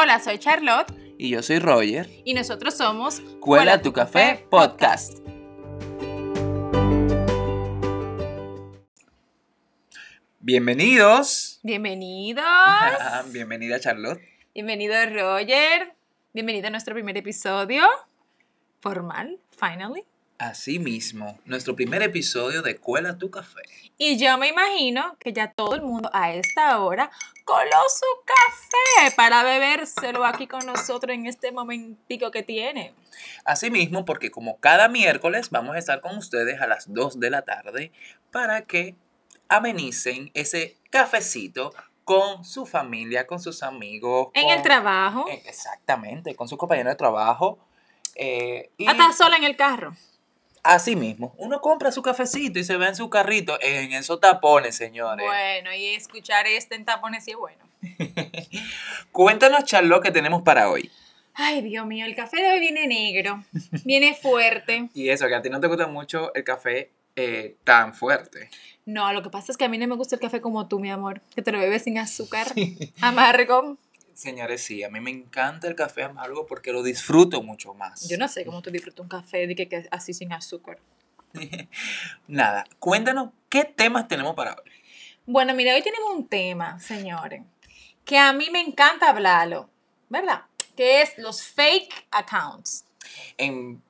[0.00, 2.08] Hola, soy Charlotte Y yo soy Roger.
[2.24, 5.18] y nosotros somos Cuela tu café podcast.
[10.38, 11.58] Bienvenidos.
[11.64, 12.44] Bienvenidos.
[13.32, 14.20] Bienvenida Charlotte.
[14.54, 15.96] Bienvenido Roger.
[16.32, 17.82] Bienvenido a nuestro primer episodio
[18.78, 20.04] formal, finally.
[20.38, 23.62] Así mismo, nuestro primer episodio de Cuela tu café.
[23.96, 27.10] Y yo me imagino que ya todo el mundo a esta hora
[27.44, 32.94] coló su café para bebérselo aquí con nosotros en este momentico que tiene.
[33.44, 37.30] Así mismo, porque como cada miércoles vamos a estar con ustedes a las 2 de
[37.30, 37.90] la tarde
[38.30, 38.94] para que
[39.48, 41.74] amenicen ese cafecito
[42.04, 44.28] con su familia, con sus amigos.
[44.34, 47.58] En con- el trabajo, Eh, Exactamente, con sus compañeros de trabajo.
[48.14, 49.94] eh, y hasta sola en el carro.
[50.62, 54.76] Así mismo, uno compra su cafecito y se ve en su carrito en esos tapones,
[54.76, 55.26] señores.
[55.26, 57.64] Bueno, y escuchar este en tapones sí es bueno.
[59.12, 60.90] Cuéntanos, Charlotte, qué tenemos para hoy.
[61.34, 63.44] Ay, Dios mío, el café de hoy viene negro,
[63.84, 64.88] viene fuerte.
[64.94, 68.50] Y eso, que a ti no te gusta mucho el café eh, tan fuerte.
[68.86, 70.80] No, lo que pasa es que a mí no me gusta el café como tú,
[70.80, 72.48] mi amor, que te lo bebes sin azúcar,
[73.00, 73.76] amargo.
[74.18, 78.08] Señores, sí, a mí me encanta el café amargo porque lo disfruto mucho más.
[78.08, 80.80] Yo no sé cómo tú disfrutas un café de que, que así sin azúcar.
[82.26, 84.72] Nada, cuéntanos qué temas tenemos para hoy.
[85.24, 87.42] Bueno, mira, hoy tenemos un tema, señores,
[88.04, 89.70] que a mí me encanta hablarlo,
[90.08, 90.46] ¿verdad?
[90.76, 92.86] Que es los fake accounts.
[93.36, 93.80] En,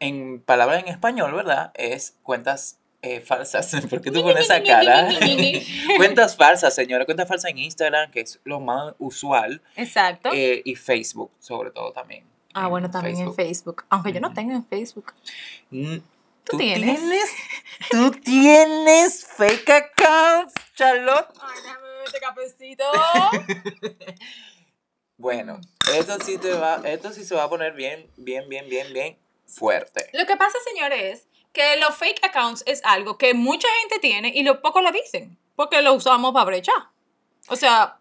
[0.00, 1.70] en palabras en español, ¿verdad?
[1.72, 3.74] Es cuentas eh, falsas.
[3.90, 5.08] ¿Por qué tú pones esa cara?
[5.96, 7.04] cuentas falsas, señores.
[7.06, 9.62] Cuentas falsas en Instagram, que es lo más usual.
[9.76, 10.30] Exacto.
[10.32, 12.24] eh, y Facebook, sobre todo también.
[12.54, 13.84] ah, en bueno, también en Facebook.
[13.88, 15.12] Aunque yo no tengo en Facebook.
[15.70, 15.98] Mm,
[16.44, 17.00] ¿Tú tienes?
[17.90, 21.28] ¿Tú tienes fake accounts, Charlotte?
[21.40, 22.84] Ay, déjame beber este cafecito.
[25.20, 25.58] Bueno,
[25.92, 29.18] esto sí, te va, esto sí se va a poner bien, bien, bien, bien, bien
[29.46, 30.08] fuerte.
[30.12, 34.32] Lo que pasa, señores, es que los fake accounts es algo que mucha gente tiene
[34.34, 36.88] y lo poco lo dicen, porque lo usamos para brechar.
[37.48, 37.98] O sea,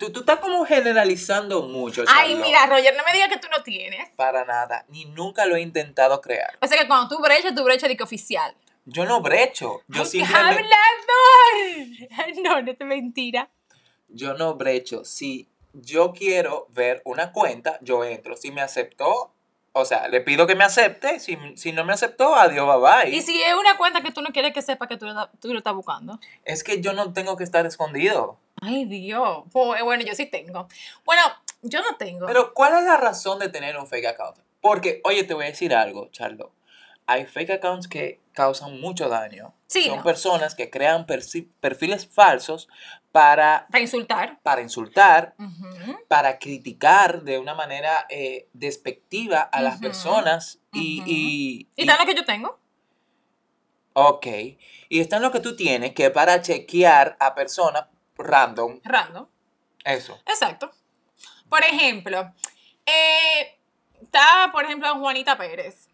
[0.00, 2.44] Tú, tú estás como generalizando mucho, ay, Charlotte.
[2.44, 4.10] mira, Roger, no me digas que tú no tienes.
[4.16, 6.58] Para nada, ni nunca lo he intentado crear.
[6.60, 8.52] O sea que cuando tú brechas, tú brechas de que oficial.
[8.84, 10.74] Yo no brecho, yo ¡Ay, simplemente...
[10.74, 12.36] hablador!
[12.42, 13.48] No, no es mentira.
[14.08, 15.04] Yo no brecho.
[15.04, 18.36] Si yo quiero ver una cuenta, yo entro.
[18.36, 19.32] Si me aceptó,
[19.78, 21.20] o sea, le pido que me acepte.
[21.20, 23.14] Si, si no me aceptó, adiós, bye bye.
[23.14, 25.52] Y si es una cuenta que tú no quieres que sepa que tú lo, tú
[25.52, 26.18] lo estás buscando.
[26.44, 28.38] Es que yo no tengo que estar escondido.
[28.62, 29.44] Ay, Dios.
[29.52, 30.66] Pues, bueno, yo sí tengo.
[31.04, 31.20] Bueno,
[31.60, 32.24] yo no tengo.
[32.24, 34.38] Pero, ¿cuál es la razón de tener un fake account?
[34.62, 36.52] Porque, oye, te voy a decir algo, Charlo.
[37.06, 39.54] Hay fake accounts que causan mucho daño.
[39.68, 40.02] Sí, Son ¿no?
[40.02, 42.68] personas que crean perfiles falsos
[43.12, 44.38] para, Para insultar.
[44.42, 45.34] para insultar,
[46.08, 51.10] para criticar de una manera eh, despectiva a las personas y, ujú.
[51.10, 52.58] y, ¿Y y- tal lo que yo tengo?
[53.94, 54.26] ok
[54.90, 57.86] y está en lo que tú tienes que para chequear a personas
[58.18, 59.26] random Random.
[59.84, 60.70] eso Exacto.
[61.48, 62.32] Por ejemplo,
[62.84, 63.56] eh,
[64.02, 65.85] está, por ejemplo, Juanita Pérez.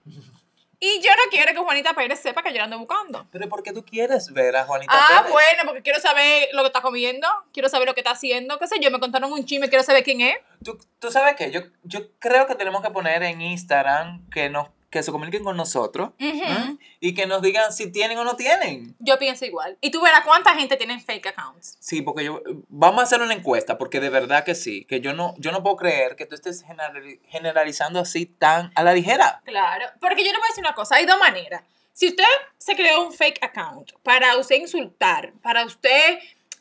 [0.85, 3.25] Y yo no quiero que Juanita Pérez sepa que yo la ando buscando.
[3.31, 5.31] pero ¿por qué tú quieres ver a Juanita Ah, Pérez?
[5.33, 8.67] bueno, porque quiero saber lo que está comiendo, quiero saber lo que está haciendo, qué
[8.67, 10.35] sé yo, me contaron un chisme, quiero saber quién es.
[10.65, 11.53] ¿Tú, tú sabes qué?
[11.53, 15.57] Yo, yo creo que tenemos que poner en Instagram que, nos, que se comuniquen con
[15.57, 16.11] nosotros.
[16.21, 16.77] ¿eh?
[17.01, 18.95] y que nos digan si tienen o no tienen.
[19.01, 19.77] Yo pienso igual.
[19.81, 21.77] Y tú verás cuánta gente tiene fake accounts.
[21.81, 25.13] Sí, porque yo vamos a hacer una encuesta porque de verdad que sí, que yo
[25.15, 29.41] no yo no puedo creer que tú estés generali- generalizando así tan a la ligera.
[29.45, 31.63] Claro, porque yo le voy a decir una cosa, hay dos maneras.
[31.95, 32.25] Si usted
[32.59, 36.19] se creó un fake account para usted insultar, para usted,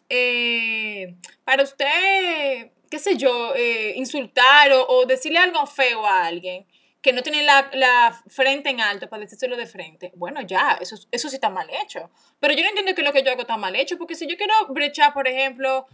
[0.09, 6.65] eh, para usted, qué sé yo, eh, insultar o, o decirle algo feo a alguien
[7.01, 10.95] que no tiene la, la frente en alto para decírselo de frente, bueno, ya, eso,
[11.11, 12.11] eso sí está mal hecho.
[12.39, 14.37] Pero yo no entiendo que lo que yo hago está mal hecho, porque si yo
[14.37, 15.87] quiero brechar, por ejemplo,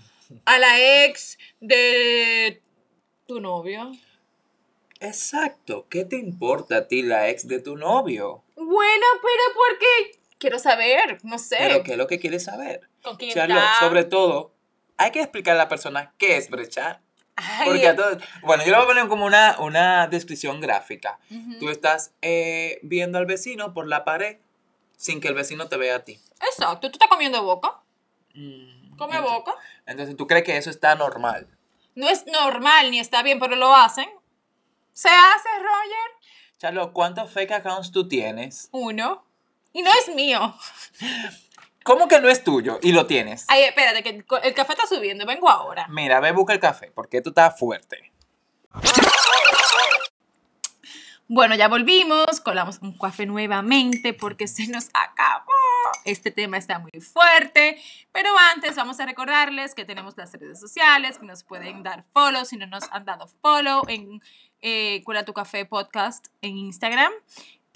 [0.45, 2.61] a la ex de
[3.25, 3.91] tu novio,
[4.99, 5.87] Exacto.
[5.89, 8.43] ¿Qué te importa a ti la ex de tu novio?
[8.55, 11.57] Bueno, pero porque quiero saber, no sé.
[11.59, 12.81] Pero ¿qué es lo que quieres saber?
[13.03, 13.79] ¿Con quién está?
[13.79, 14.53] sobre todo,
[14.97, 17.01] hay que explicarle a la persona qué es brechar.
[17.65, 21.19] Porque a todos, bueno, yo le voy a poner como una, una descripción gráfica.
[21.29, 21.59] ujú.
[21.59, 24.37] Tú estás eh, viendo al vecino por la pared
[24.97, 26.19] sin que el vecino te vea a ti.
[26.41, 27.75] Exacto, tú estás comiendo boca.
[28.33, 29.53] Mm, Come ent- boca.
[29.85, 31.47] Entonces, ¿tú crees que eso está normal?
[31.95, 34.09] No es normal ni está bien, pero lo hacen.
[34.93, 36.31] ¿Se hace, Roger?
[36.57, 38.69] Charlo, ¿cuántos fake accounts tú tienes?
[38.71, 39.23] Uno.
[39.73, 40.55] Y no es mío.
[41.87, 43.45] ¿Cómo que no es tuyo y lo tienes?
[43.47, 45.25] Ay, espérate, que el, café está subiendo.
[45.25, 45.87] Vengo ahora.
[45.87, 48.11] Mira, ve, busca el café, porque tú estás fuerte.
[51.29, 55.53] Bueno, ya volvimos, colamos un café nuevamente porque se nos acabó.
[56.03, 57.81] Este tema está muy fuerte,
[58.11, 62.43] pero antes vamos a recordarles que tenemos las redes sociales, que nos pueden dar follow
[62.43, 64.21] si no nos han dado follow en
[64.61, 67.13] eh, Cuela tu Café Podcast en Instagram.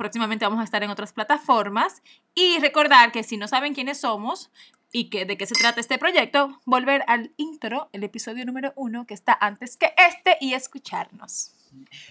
[0.01, 2.01] Próximamente vamos a estar en otras plataformas.
[2.33, 4.49] Y recordar que si no saben quiénes somos
[4.91, 9.05] y que, de qué se trata este proyecto, volver al intro, el episodio número uno
[9.05, 11.53] que está antes que este y escucharnos.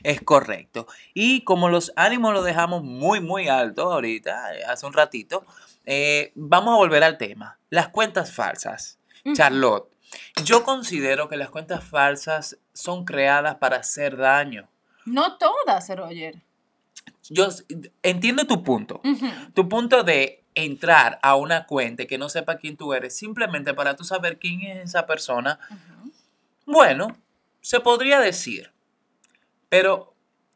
[0.05, 0.87] Es correcto.
[1.15, 5.45] Y como los ánimos los dejamos muy, muy alto ahorita, eh, hace un ratito,
[5.85, 7.59] eh, vamos a volver al tema.
[7.71, 9.01] Las cuentas falsas.
[9.25, 9.35] Ujú.
[9.35, 9.93] Charlotte,
[10.45, 14.69] yo considero que las cuentas falsas son creadas para hacer daño.
[15.07, 16.41] No todas, Roger.
[17.31, 17.49] Yo
[18.03, 19.01] entiendo tu punto.
[19.55, 23.95] Tu punto de entrar a una cuenta que no sepa quién tú eres, simplemente para
[23.97, 25.59] tú saber quién es esa persona.
[26.67, 27.17] Bueno,
[27.61, 28.73] se podría decir.
[29.69, 30.15] Pero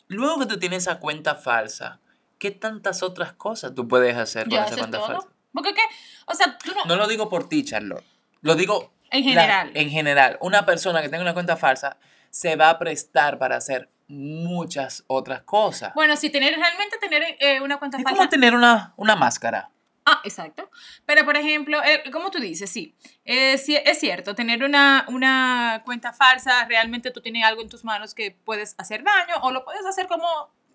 [0.08, 2.00] luego que tú tienes esa cuenta falsa,
[2.38, 5.06] ¿qué tantas otras cosas tú puedes hacer con esa cuenta todo.
[5.06, 5.28] falsa?
[5.52, 5.82] Porque qué,
[6.26, 8.04] o sea, tú no, No lo digo por ti, Charlotte.
[8.40, 9.70] Lo digo en la- general.
[9.74, 10.38] en general.
[10.40, 11.96] Una persona que tenga una cuenta falsa
[12.30, 15.94] se va a prestar para hacer muchas otras cosas.
[15.94, 18.16] Bueno, si tener realmente tener eh, una cuenta es falsa.
[18.16, 19.70] como tener una, una máscara.
[20.06, 20.70] Ah, exacto.
[21.06, 25.80] Pero, por ejemplo, eh, como tú dices, sí, eh, sí, es cierto, tener una, una
[25.84, 29.64] cuenta falsa, realmente tú tienes algo en tus manos que puedes hacer daño o lo
[29.64, 30.26] puedes hacer como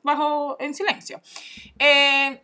[0.01, 1.21] bajo en silencio.
[1.77, 2.41] Eh,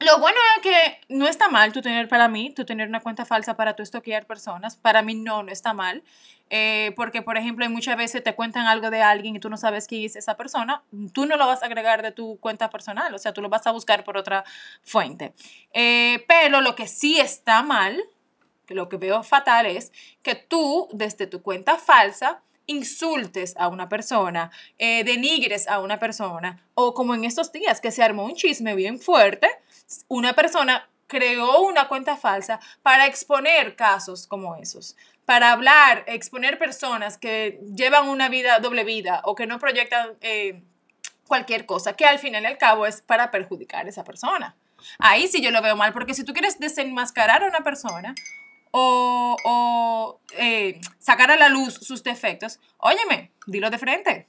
[0.00, 3.24] lo bueno es que no está mal tú tener, para mí, tú tener una cuenta
[3.24, 4.76] falsa para tú estoquear personas.
[4.76, 6.02] Para mí no, no está mal.
[6.54, 9.86] Eh, porque, por ejemplo, muchas veces te cuentan algo de alguien y tú no sabes
[9.86, 10.82] quién es esa persona.
[11.14, 13.66] Tú no lo vas a agregar de tu cuenta personal, o sea, tú lo vas
[13.66, 14.44] a buscar por otra
[14.82, 15.32] fuente.
[15.72, 17.98] Eh, pero lo que sí está mal,
[18.68, 24.50] lo que veo fatal es que tú, desde tu cuenta falsa, insultes a una persona,
[24.76, 28.74] eh, denigres a una persona, o como en estos días que se armó un chisme
[28.74, 29.48] bien fuerte,
[30.08, 37.16] una persona creó una cuenta falsa para exponer casos como esos, para hablar, exponer personas
[37.16, 40.62] que llevan una vida, doble vida, o que no proyectan eh,
[41.26, 44.56] cualquier cosa, que al final y al cabo es para perjudicar a esa persona.
[44.98, 48.14] Ahí sí yo lo veo mal, porque si tú quieres desenmascarar a una persona
[48.72, 54.26] o, eh, sacar a la luz sus defectos, óyeme, dilo de frente.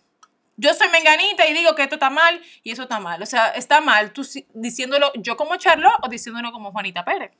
[0.56, 3.22] Yo soy menganita y digo que esto está mal y eso está mal.
[3.24, 4.22] O sea, está mal tú
[4.54, 7.32] diciéndolo yo como Charlotte o diciéndolo como Juanita Pérez.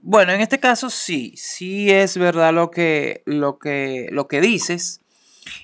[0.00, 5.00] Bueno, en este caso sí, sí es verdad lo que, lo que, lo que dices.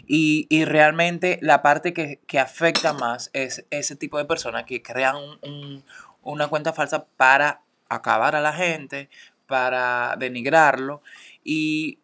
[0.06, 4.82] Y, y realmente la parte que, que afecta más es ese tipo de personas que
[4.82, 5.84] crean un- un-
[6.22, 9.10] una cuenta falsa para acabar a la gente,
[9.46, 11.02] para denigrarlo.
[11.44, 11.98] Y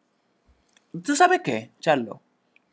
[1.02, 2.20] tú sabes qué, Charlo,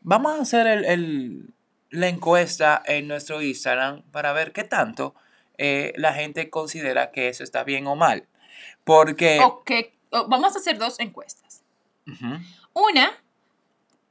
[0.01, 1.54] vamos a hacer el, el-
[1.89, 5.15] la encuesta en nuestro Instagram para ver qué tanto
[5.57, 8.27] eh, la gente considera que eso está bien o mal.
[8.84, 9.40] Porque...
[9.44, 9.72] Ok,
[10.12, 11.64] o- vamos a hacer dos encuestas.
[12.74, 13.12] Una,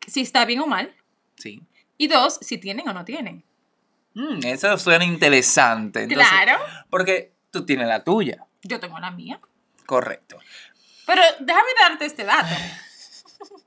[0.07, 0.95] si está bien o mal.
[1.37, 1.63] sí.
[1.99, 3.43] Y dos, si tienen o no tienen.
[4.13, 6.03] Mm, eso suena interesante.
[6.03, 8.45] Entonces, claro, Porque tú tienes la tuya.
[8.63, 9.41] yo tengo la mía.
[9.87, 10.39] Correcto.
[11.07, 12.49] Pero déjame darte este dato.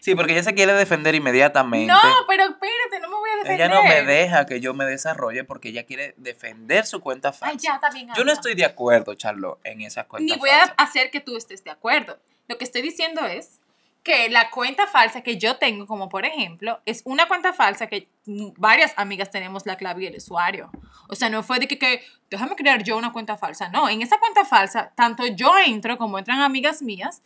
[0.00, 1.92] Sí, porque ella se quiere defender inmediatamente.
[1.92, 3.66] No, pero espérate, no voy a defender.
[3.66, 7.52] ella no me deja que yo me desarrolle porque ella quiere defender su cuenta falsa.
[7.52, 8.08] Ay, ya, está bien.
[8.16, 10.74] Yo no estoy de acuerdo, Charlo, en esa cuenta Ni voy falsa.
[10.76, 12.18] a hacer que tú estés de acuerdo.
[12.48, 13.60] Lo que estoy diciendo es
[14.02, 18.08] que la cuenta falsa que yo tengo, como por ejemplo, es una cuenta falsa que
[18.24, 20.70] varias amigas tenemos la clave y el usuario.
[21.08, 23.68] O sea, no fue de que, que déjame crear yo una cuenta falsa.
[23.68, 27.22] No, en esa cuenta falsa, tanto yo entro como entran amigas mías.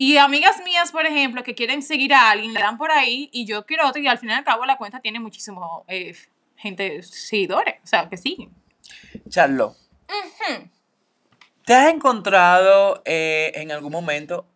[0.00, 3.44] Y amigas mías, por ejemplo, que quieren seguir a alguien, le dan por ahí y
[3.46, 6.16] yo quiero otro y al fin y al cabo la cuenta tiene muchísimo eh,
[6.56, 8.50] gente, seguidores, o sea, que siguen.
[9.28, 9.74] Charlo,
[10.08, 10.68] Ujú.
[11.64, 14.46] ¿te has encontrado eh, en algún momento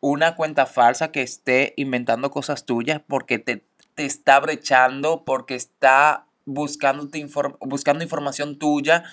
[0.00, 6.26] una cuenta falsa que esté inventando cosas tuyas porque te, te está brechando, porque está
[6.46, 9.04] buscándote inform- buscando información tuya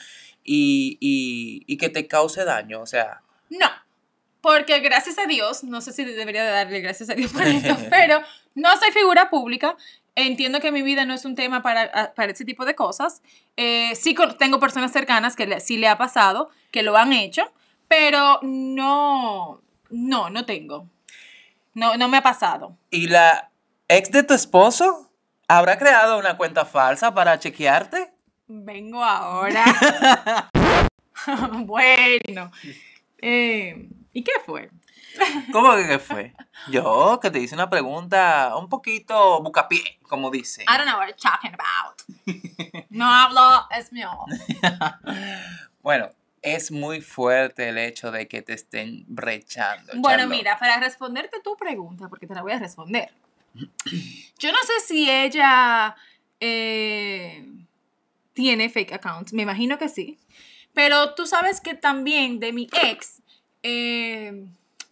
[0.44, 2.82] y, y- y que te cause daño?
[2.82, 3.68] O sea, No,
[4.48, 7.76] porque gracias a Dios, no sé si debería de darle gracias a Dios por esto,
[7.90, 8.22] pero
[8.56, 9.76] no soy figura pública.
[10.16, 13.22] Entiendo que mi vida no es un tema para, a- para ese tipo de cosas.
[13.58, 17.44] Eh, sí tengo personas cercanas que le- sí le ha pasado, que lo han hecho,
[17.90, 20.88] pero no, no, no tengo.
[21.74, 22.78] No, no me ha pasado.
[22.90, 23.52] ¿y la
[23.90, 25.12] ex de tu esposo
[25.50, 28.14] habrá creado una cuenta falsa para chequearte?
[28.48, 29.66] Vengo ahora.
[31.66, 32.50] bueno.
[33.22, 34.72] eh, ¿Y qué fue?
[35.54, 36.34] ¿Cómo que qué fue?
[36.72, 40.64] Yo, que te hice una pregunta un poquito bucapié, como dice.
[40.64, 42.02] I don't know what you're talking about.
[42.90, 44.26] No hablo español.
[45.84, 46.10] Bueno,
[46.42, 49.94] es muy fuerte el hecho de que te estén brechando.
[49.98, 50.38] Bueno, Charlotte.
[50.38, 53.14] mira, para responderte tu pregunta, porque te la voy a responder.
[54.40, 55.96] Yo no sé si ella
[56.40, 57.48] eh,
[58.34, 60.18] tiene fake accounts, me imagino que sí.
[60.74, 63.22] Pero tú sabes que también de mi ex,
[63.70, 64.46] eh,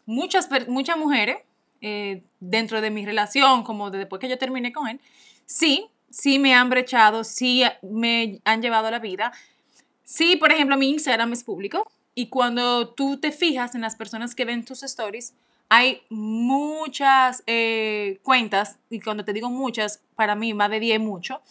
[0.05, 1.37] muchas, muchas mujeres
[1.79, 4.99] eh, dentro de mi relación, como de después que yo terminé con él,
[5.45, 9.31] sí, sí me han brechado, sí me han llevado a la vida.
[10.03, 14.35] Sí, por ejemplo, mi Instagram es público y cuando tú te fijas en las personas
[14.35, 15.33] que ven tus stories,
[15.69, 21.41] hay muchas eh, cuentas, y cuando te digo muchas, para mí más de 10 mucho,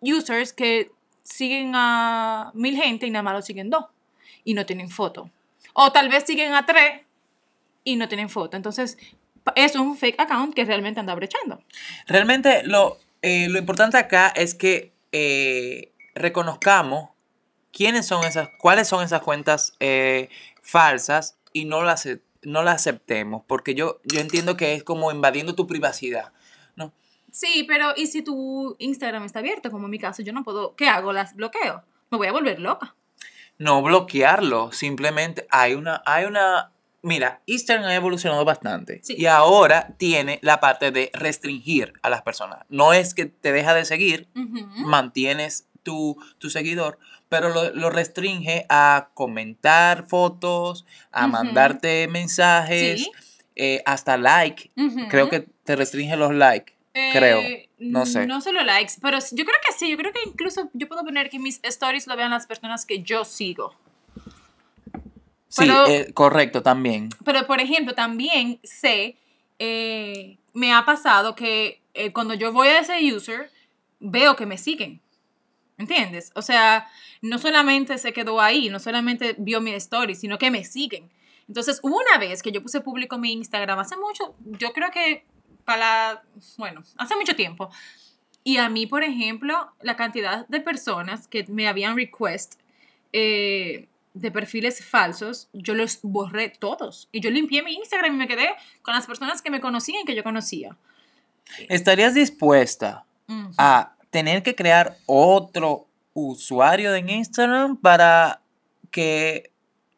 [0.00, 0.90] users que
[1.22, 3.84] siguen a mil gente y nada más lo siguen dos
[4.44, 5.30] y no tienen foto.
[5.72, 7.02] O tal vez siguen a tres
[7.84, 8.56] y no tienen foto.
[8.56, 8.98] Entonces,
[9.54, 11.62] es un fake account que realmente anda brechando.
[12.06, 17.10] Realmente lo, eh, lo importante acá es que eh, reconozcamos
[17.72, 20.28] quiénes son esas, cuáles son esas cuentas eh,
[20.62, 22.08] falsas y no las,
[22.42, 26.32] no las aceptemos, porque yo, yo entiendo que es como invadiendo tu privacidad.
[26.74, 26.92] ¿no?
[27.30, 29.70] Sí, pero ¿y si tu Instagram está abierto?
[29.70, 30.74] Como en mi caso, yo no puedo.
[30.74, 31.12] ¿Qué hago?
[31.12, 31.82] ¿Las bloqueo?
[32.10, 32.94] Me voy a volver loca.
[33.58, 36.72] No bloquearlo, simplemente hay una, hay una,
[37.02, 39.14] mira, Instagram ha evolucionado bastante Sí.
[39.16, 42.60] y ahora tiene la parte de restringir a las personas.
[42.68, 44.28] No es que te deja de seguir,
[44.76, 46.98] mantienes tu, tu seguidor,
[47.28, 53.10] pero lo, lo restringe a comentar fotos, a mandarte mensajes, Sí.
[53.56, 54.70] eh, hasta like.
[55.08, 56.74] Creo que te restringe los likes.
[57.12, 57.40] Creo.
[57.40, 58.26] Eh, No sé.
[58.26, 59.90] No solo likes, pero yo creo que sí.
[59.90, 63.02] Yo creo que incluso yo puedo poner que mis stories lo vean las personas que
[63.02, 63.74] yo sigo.
[65.48, 67.08] Sí, eh, correcto, también.
[67.24, 69.16] Pero, por ejemplo, también sé,
[69.58, 73.50] eh, me ha pasado que eh, cuando yo voy a ese user,
[74.00, 75.00] veo que me siguen.
[75.78, 76.32] ¿Entiendes?
[76.34, 76.88] O sea,
[77.20, 81.10] no solamente se quedó ahí, no solamente vio mi story, sino que me siguen.
[81.48, 85.24] Entonces, una vez que yo puse público mi Instagram, hace mucho, yo creo que
[85.66, 86.22] para,
[86.56, 87.68] bueno, hace mucho tiempo.
[88.42, 92.54] Y a mí, por ejemplo, la cantidad de personas que me habían request
[93.12, 97.08] eh, de perfiles falsos, yo los borré todos.
[97.10, 98.50] Y yo limpié mi Instagram y me quedé
[98.82, 100.76] con las personas que me conocían y que yo conocía.
[101.68, 103.04] ¿Estarías dispuesta
[103.58, 108.40] a tener que crear otro usuario en Instagram para
[108.92, 109.50] que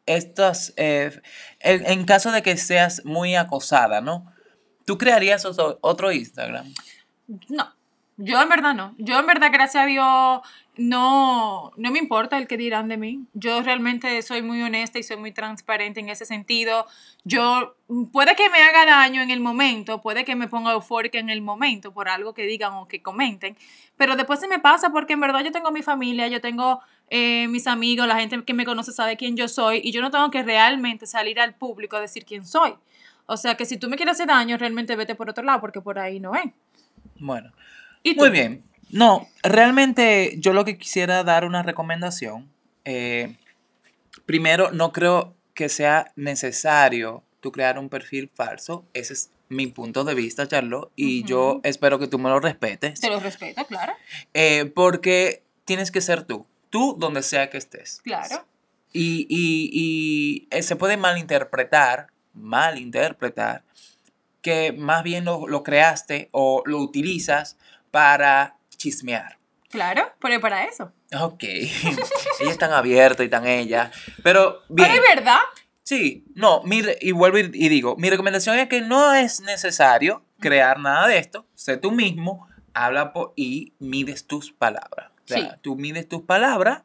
[0.07, 1.21] estas, eh,
[1.59, 4.25] en, en caso de que seas muy acosada, ¿no?
[4.89, 6.65] ¿Tú crearías otro, Instagram?
[7.47, 7.71] No,
[8.17, 8.95] yo en verdad no.
[8.97, 10.41] Yo en verdad, gracias a Dios,
[10.77, 13.19] no, no me importa el que dirán de mí.
[13.35, 16.87] Yo realmente soy muy honesta y soy muy transparente en ese sentido.
[17.23, 17.75] Yo,
[18.11, 21.43] puede que me haga daño en el momento, puede que me ponga eufórica en el
[21.43, 23.55] momento por algo que digan o que comenten,
[23.95, 26.79] pero después se me pasa porque en verdad yo tengo mi familia, yo tengo
[27.11, 30.09] eh, mis amigos, la gente que me conoce sabe quién yo soy y yo no
[30.09, 32.73] tengo que realmente salir al público a decir quién soy.
[33.31, 35.81] O sea que si tú me quieres hacer daño, realmente vete por otro lado porque
[35.81, 36.51] por ahí no es.
[37.19, 37.51] Bueno,
[38.17, 38.63] muy bien.
[38.91, 42.49] No, realmente yo lo que quisiera dar una recomendación.
[42.85, 43.35] eh,
[44.25, 48.85] primero, no creo que sea necesario tú crear un perfil falso.
[48.93, 52.99] Ese es mi punto de vista, Charlo, y yo espero que tú me lo respetes.
[52.99, 53.93] Te lo respeto, claro.
[54.33, 58.01] Eh, porque tienes que ser tú, tú donde sea que estés.
[58.03, 58.45] Claro.
[58.93, 63.63] Y, y- y, eh, se puede malinterpretar, malinterpretar,
[64.41, 67.57] que más bien lo, lo creaste o lo utilizas
[67.91, 69.37] para chismear.
[69.69, 70.91] Claro, pero para eso.
[71.19, 71.97] Ok, ella
[72.39, 73.91] es tan abierta y tan ella,
[74.23, 74.89] pero bien.
[74.89, 75.39] Pero es verdad.
[75.83, 80.23] Sí, no, mi y vuelvo y, y digo, mi recomendación es que no es necesario
[80.39, 85.09] crear nada de esto, sé tú mismo, habla y mides tus palabras.
[85.25, 85.47] O sea, Sí.
[85.61, 86.81] tú mides tus palabras.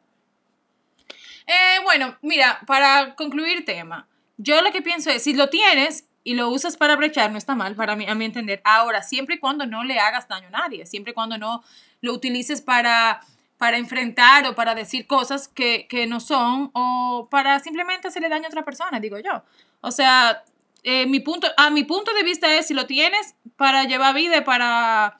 [1.47, 6.33] Eh, bueno, mira, para concluir tema, yo lo que pienso es, si lo tienes y
[6.33, 8.61] lo usas para brechar, no está mal, para mí, a mi entender.
[8.63, 11.63] Ahora, siempre y cuando no le hagas daño a nadie, siempre y cuando no
[12.01, 13.21] lo utilices para,
[13.57, 18.45] para enfrentar o para decir cosas que, que no son o para simplemente hacerle daño
[18.45, 19.43] a otra persona, digo yo.
[19.81, 20.43] O sea,
[20.83, 24.43] eh, mi punto, a mi punto de vista es, si lo tienes para llevar vida,
[24.43, 25.17] para,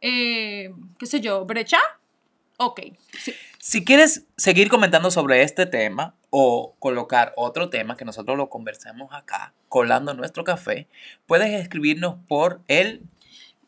[0.00, 1.82] eh, qué sé yo, brechar,
[2.56, 2.80] ok.
[3.58, 9.12] Si quieres seguir comentando sobre este tema o colocar otro tema que nosotros lo conversemos
[9.12, 10.88] acá, colando nuestro café,
[11.26, 13.02] puedes escribirnos por el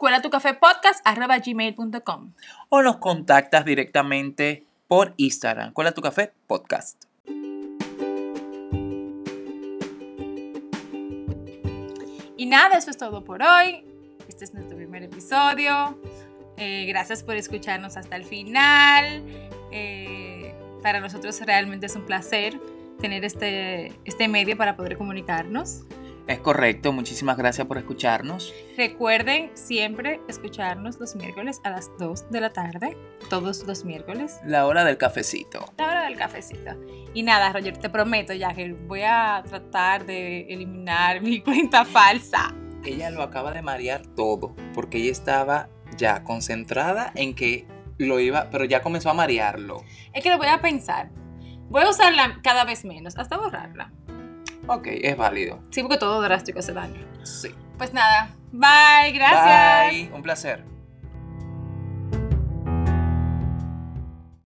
[0.01, 2.33] Cuela tu café podcast arroba gmail.com.
[2.71, 5.75] o nos contactas directamente por Instagram.
[5.75, 7.05] Cuela tu café podcast.
[12.39, 13.85] Y nada, eso es todo por hoy.
[14.27, 16.01] Este es nuestro primer episodio.
[16.57, 19.23] Eh, gracias por escucharnos hasta el final.
[19.71, 22.61] Eh, para nosotros realmente es un placer
[23.01, 25.87] tener este, este medio para poder comunicarnos.
[26.27, 28.55] Es correcto, muchísimas gracias por escucharnos.
[28.77, 32.97] Recuerden siempre escucharnos los miércoles a las 2 de la tarde,
[33.29, 34.39] todos los miércoles.
[34.45, 35.73] La hora del cafecito.
[35.77, 36.77] La hora del cafecito.
[37.15, 42.55] Y nada, Roger, te prometo ya que voy a tratar de eliminar mi cuenta falsa.
[42.85, 47.67] Ella lo acaba de marear todo, porque ella estaba ya concentrada en que
[48.07, 49.85] lo iba, pero ya comenzó a marearlo.
[50.13, 51.11] Es que lo voy a pensar.
[51.69, 53.93] Voy a usarla cada vez menos, hasta borrarla.
[54.67, 55.63] Ok, es válido.
[55.71, 57.07] Sí, porque todo drástico hace daño.
[57.23, 57.55] Sí.
[57.79, 59.91] Pues nada, bye, gracias.
[59.91, 60.65] Bye, un placer.